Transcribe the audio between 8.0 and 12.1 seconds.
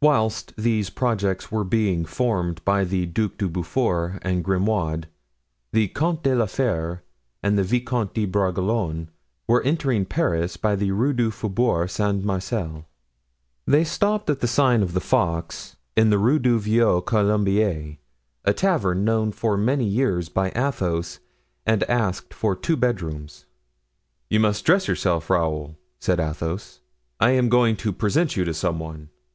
de Bragelonne were entering Paris by the Rue du Faubourg